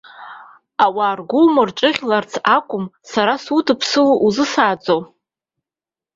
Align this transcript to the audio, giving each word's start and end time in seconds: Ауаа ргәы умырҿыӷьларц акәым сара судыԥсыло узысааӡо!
Ауаа 0.85 1.15
ргәы 1.17 1.39
умырҿыӷьларц 1.45 2.31
акәым 2.55 2.85
сара 3.11 3.33
судыԥсыло 3.43 4.13
узысааӡо! 4.25 4.97